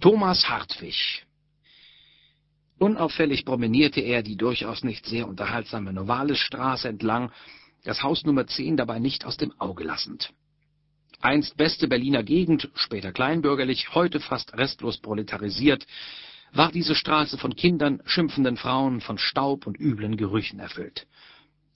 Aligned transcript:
Thomas 0.00 0.48
Hartwig. 0.48 1.26
Unauffällig 2.78 3.44
promenierte 3.44 4.00
er 4.00 4.22
die 4.22 4.36
durchaus 4.36 4.84
nicht 4.84 5.04
sehr 5.06 5.26
unterhaltsame 5.26 5.92
Novalesstraße 5.92 6.88
entlang, 6.88 7.32
das 7.82 8.04
Haus 8.04 8.24
Nummer 8.24 8.46
10 8.46 8.76
dabei 8.76 9.00
nicht 9.00 9.24
aus 9.24 9.36
dem 9.36 9.52
Auge 9.60 9.82
lassend. 9.82 10.30
Einst 11.20 11.56
beste 11.56 11.88
Berliner 11.88 12.22
Gegend, 12.22 12.70
später 12.76 13.10
kleinbürgerlich, 13.10 13.92
heute 13.92 14.20
fast 14.20 14.56
restlos 14.56 14.98
proletarisiert, 14.98 15.84
war 16.52 16.70
diese 16.70 16.94
Straße 16.94 17.36
von 17.36 17.56
Kindern, 17.56 18.00
schimpfenden 18.04 18.56
Frauen, 18.56 19.00
von 19.00 19.18
Staub 19.18 19.66
und 19.66 19.80
üblen 19.80 20.16
Gerüchen 20.16 20.60
erfüllt. 20.60 21.08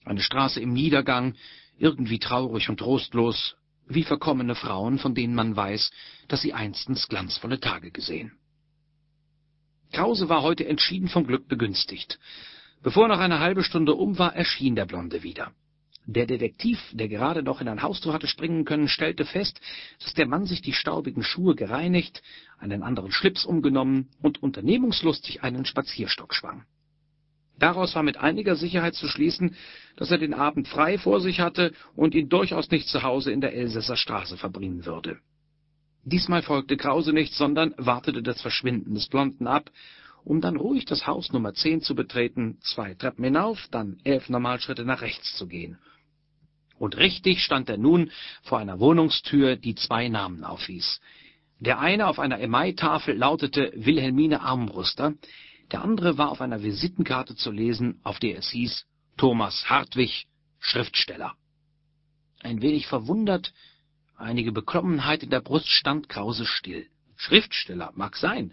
Eine 0.05 0.21
Straße 0.21 0.61
im 0.61 0.73
Niedergang, 0.73 1.35
irgendwie 1.77 2.21
traurig 2.21 2.69
und 2.69 2.79
trostlos, 2.79 3.57
wie 3.87 4.05
verkommene 4.05 4.55
Frauen, 4.55 4.99
von 4.99 5.15
denen 5.15 5.35
man 5.35 5.57
weiß, 5.57 5.91
dass 6.29 6.43
sie 6.43 6.53
einstens 6.53 7.09
glanzvolle 7.09 7.61
Tage 7.61 7.91
gesehen. 7.91 8.33
Krause 9.93 10.29
war 10.29 10.43
heute 10.43 10.67
entschieden 10.67 11.09
vom 11.09 11.27
Glück 11.27 11.49
begünstigt. 11.49 12.19
Bevor 12.83 13.09
noch 13.09 13.19
eine 13.19 13.41
halbe 13.41 13.63
Stunde 13.63 13.95
um 13.95 14.19
war, 14.19 14.35
erschien 14.35 14.75
der 14.75 14.87
Blonde 14.87 15.23
wieder. 15.23 15.53
Der 16.07 16.27
Detektiv, 16.27 16.81
der 16.93 17.09
gerade 17.09 17.45
noch 17.45 17.61
in 17.61 17.69
ein 17.69 17.83
Haustor 17.83 18.13
hatte 18.13 18.27
springen 18.27 18.65
können, 18.65 18.89
stellte 18.89 19.25
fest, 19.25 19.61
dass 20.03 20.15
der 20.15 20.27
Mann 20.27 20.47
sich 20.47 20.61
die 20.61 20.73
staubigen 20.73 21.23
Schuhe 21.23 21.55
gereinigt, 21.55 22.23
einen 22.59 22.83
anderen 22.83 23.13
Schlips 23.13 23.45
umgenommen 23.45 24.09
und 24.21 24.43
unternehmungslustig 24.43 25.45
einen 25.45 25.65
Spazierstock 25.65 26.35
schwang. 26.35 26.65
Daraus 27.63 27.95
war 27.95 28.03
mit 28.03 28.17
einiger 28.17 28.57
Sicherheit 28.57 28.97
zu 28.97 29.07
schließen, 29.07 29.55
dass 29.95 30.11
er 30.11 30.19
den 30.19 30.35
Abend 30.35 30.67
frei 30.67 30.99
vor 30.99 31.21
sich 31.21 31.39
hatte 31.39 31.73
und 31.95 32.13
ihn 32.13 32.29
durchaus 32.29 32.69
nicht 32.73 32.89
zu 32.89 33.05
Hause 33.05 33.31
in 33.31 33.41
der 33.41 33.55
Elsässer 33.55 33.97
Straße 33.97 34.37
verbringen 34.37 34.85
würde. 34.85 35.21
Diesmal 36.03 36.43
folgte 36.43 36.77
Krause 36.77 37.13
nicht, 37.13 37.35
sondern 37.35 37.73
wartete 37.77 38.21
das 38.21 38.43
Verschwinden 38.43 38.95
des 38.95 39.07
Blonden 39.07 39.47
ab, 39.47 39.71
um 40.25 40.41
dann 40.41 40.57
ruhig 40.57 40.87
das 40.87 41.07
Haus 41.07 41.33
Nummer 41.33 41.55
10 41.55 41.83
zu 41.83 41.95
betreten, 41.95 42.59
zwei 42.63 42.95
Treppen 42.95 43.23
hinauf, 43.23 43.69
dann 43.71 44.01
elf 44.03 44.29
Normalschritte 44.29 44.85
nach 44.85 45.01
rechts 45.01 45.37
zu 45.37 45.47
gehen. 45.47 45.79
Und 46.81 46.97
richtig 46.97 47.45
stand 47.45 47.71
er 47.71 47.79
nun 47.79 48.11
vor 48.43 48.59
einer 48.59 48.81
Wohnungstür, 48.81 49.55
die 49.55 49.77
zwei 49.77 50.09
Namen 50.09 50.43
aufwies. 50.43 51.01
Der 51.61 51.79
eine 51.79 52.09
auf 52.09 52.19
einer 52.19 52.41
Emailtafel 52.41 53.17
lautete 53.17 53.73
Wilhelmine 53.77 54.41
Armbruster, 54.41 55.15
der 55.73 55.83
andere 55.83 56.19
war 56.19 56.31
auf 56.31 56.41
einer 56.41 56.63
Visitenkarte 56.63 57.35
zu 57.35 57.51
lesen, 57.51 57.99
auf 58.05 58.19
der 58.19 58.39
es 58.39 58.51
hieß 58.51 58.85
Thomas 59.17 59.69
Hartwig, 59.69 60.27
Schriftsteller. 60.61 61.33
Ein 62.43 62.61
wenig 62.61 62.87
verwundert, 62.87 63.53
einige 64.17 64.53
Beklommenheit 64.53 65.23
in 65.23 65.31
der 65.31 65.41
Brust 65.41 65.69
stand 65.69 66.09
Krause 66.09 66.45
still. 66.45 66.87
Schriftsteller, 67.17 67.93
mag 67.95 68.17
sein. 68.17 68.53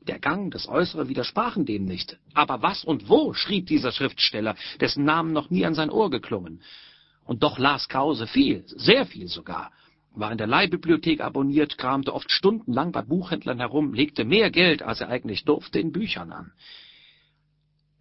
Der 0.00 0.18
Gang, 0.18 0.52
das 0.52 0.68
Äußere 0.68 1.08
widersprachen 1.08 1.66
dem 1.66 1.84
nicht. 1.84 2.18
Aber 2.34 2.62
was 2.62 2.84
und 2.84 3.08
wo 3.08 3.34
schrieb 3.34 3.66
dieser 3.66 3.92
Schriftsteller, 3.92 4.56
dessen 4.80 5.04
Namen 5.04 5.32
noch 5.32 5.50
nie 5.50 5.64
an 5.66 5.74
sein 5.74 5.90
Ohr 5.90 6.10
geklungen? 6.10 6.62
Und 7.24 7.42
doch 7.42 7.58
las 7.58 7.88
Krause 7.88 8.26
viel, 8.26 8.64
sehr 8.66 9.06
viel 9.06 9.28
sogar 9.28 9.72
war 10.16 10.32
in 10.32 10.38
der 10.38 10.46
Leihbibliothek 10.46 11.20
abonniert, 11.20 11.78
kramte 11.78 12.14
oft 12.14 12.30
stundenlang 12.30 12.90
bei 12.90 13.02
Buchhändlern 13.02 13.58
herum, 13.58 13.92
legte 13.92 14.24
mehr 14.24 14.50
Geld, 14.50 14.82
als 14.82 15.00
er 15.00 15.08
eigentlich 15.08 15.44
durfte, 15.44 15.78
in 15.78 15.92
Büchern 15.92 16.32
an. 16.32 16.52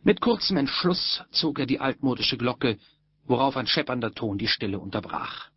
Mit 0.04 0.22
kurzem 0.22 0.58
Entschluss 0.58 1.24
zog 1.32 1.60
er 1.60 1.66
die 1.66 1.80
altmodische 1.80 2.38
Glocke, 2.38 2.78
worauf 3.26 3.58
ein 3.58 3.68
scheppernder 3.68 4.14
Ton 4.14 4.38
die 4.38 4.48
Stille 4.48 4.80
unterbrach. 4.80 5.50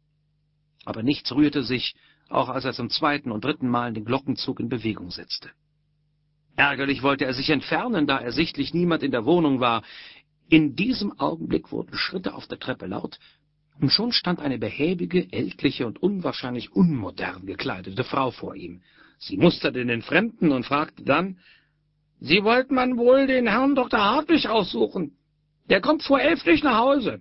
Aber 0.85 1.03
nichts 1.03 1.31
rührte 1.33 1.63
sich, 1.63 1.95
auch 2.29 2.49
als 2.49 2.65
er 2.65 2.73
zum 2.73 2.91
zweiten 2.91 3.31
und 3.31 3.45
dritten 3.45 3.69
Mal 3.69 3.93
den 3.93 4.05
Glockenzug 4.05 4.59
in 4.61 4.69
Bewegung 4.69 5.11
setzte. 5.11 5.51
Ärgerlich 6.57 7.03
wollte 7.03 7.25
er 7.25 7.35
sich 7.35 7.51
entfernen, 7.51 8.07
da 8.07 8.19
ersichtlich 8.19 8.75
niemand 8.75 9.03
in 9.03 9.13
der 9.13 9.25
Wohnung 9.25 9.61
war. 9.61 9.83
In 10.49 10.75
diesem 10.75 11.19
Augenblick 11.21 11.71
wurden 11.71 11.97
Schritte 11.97 12.35
auf 12.35 12.49
der 12.49 12.59
Treppe 12.59 12.87
laut, 12.87 13.19
und 13.81 13.91
schon 13.91 14.13
stand 14.13 14.41
eine 14.41 14.59
behäbige, 14.59 15.33
ältliche 15.33 15.87
und 15.87 16.03
unwahrscheinlich 16.03 16.73
unmodern 16.73 17.47
gekleidete 17.47 18.05
Frau 18.05 18.31
vor 18.31 18.55
ihm. 18.55 18.83
Sie 19.19 19.37
musterte 19.37 19.85
den 19.85 20.03
Fremden 20.03 20.53
und 20.53 20.67
fragte 20.67 21.05
dann, 21.05 21.39
»Sie 22.21 22.43
wollten 22.43 22.75
man 22.75 22.97
wohl 22.97 23.27
den 23.27 23.47
Herrn 23.47 23.75
Dr. 23.75 24.01
Hartwig 24.01 24.49
aussuchen. 24.49 25.13
Der 25.69 25.81
kommt 25.81 26.03
vor 26.03 26.21
elf 26.21 26.45
nicht 26.45 26.65
nach 26.65 26.79
Hause.« 26.79 27.21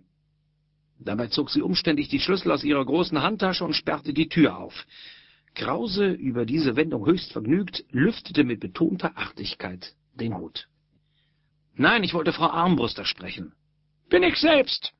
Dabei 0.99 1.27
zog 1.27 1.51
sie 1.51 1.61
umständlich 1.61 2.07
die 2.07 2.19
Schlüssel 2.19 2.51
aus 2.51 2.63
ihrer 2.63 2.83
großen 2.83 3.21
Handtasche 3.21 3.63
und 3.63 3.75
sperrte 3.75 4.13
die 4.13 4.29
Tür 4.29 4.57
auf. 4.57 4.73
Krause, 5.53 6.11
über 6.11 6.45
diese 6.45 6.75
Wendung 6.75 7.05
höchst 7.05 7.31
vergnügt, 7.31 7.83
lüftete 7.91 8.43
mit 8.43 8.59
betonter 8.59 9.15
Artigkeit 9.15 9.93
den 10.15 10.35
Hut. 10.35 10.67
»Nein, 11.75 12.03
ich 12.03 12.15
wollte 12.15 12.33
Frau 12.33 12.49
Armbruster 12.49 13.05
sprechen.« 13.05 13.53
»Bin 14.09 14.23
ich 14.23 14.37
selbst.« 14.37 14.93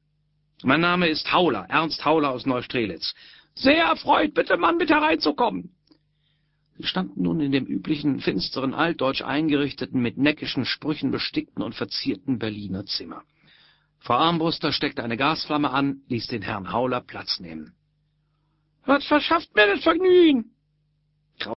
Mein 0.64 0.82
Name 0.82 1.08
ist 1.08 1.32
Hauler, 1.32 1.66
Ernst 1.70 2.04
Hauler 2.04 2.32
aus 2.32 2.46
Neustrelitz. 2.46 3.14
Sehr 3.56 3.86
erfreut, 3.86 4.34
bitte, 4.34 4.58
Mann, 4.58 4.78
mit 4.78 4.90
hereinzukommen. 4.90 5.72
Sie 6.78 6.86
standen 6.86 7.24
nun 7.24 7.40
in 7.40 7.52
dem 7.52 7.66
üblichen, 7.66 8.20
finsteren, 8.20 8.74
altdeutsch 8.74 9.24
eingerichteten, 9.24 10.00
mit 10.00 10.18
neckischen 10.18 10.66
Sprüchen 10.66 11.10
bestickten 11.10 11.64
und 11.64 11.74
verzierten 11.74 12.38
Berliner 12.38 12.86
Zimmer. 12.86 13.24
Frau 14.00 14.14
Armbruster 14.14 14.72
steckte 14.72 15.04
eine 15.04 15.18
Gasflamme 15.18 15.72
an, 15.72 16.02
ließ 16.08 16.28
den 16.28 16.44
Herrn 16.44 16.72
Hauler 16.72 17.02
Platz 17.02 17.40
nehmen. 17.40 17.74
Was 18.86 19.06
verschafft 19.06 19.56
mir 19.56 19.68
das 19.68 19.84
Vergnügen? 19.84 20.52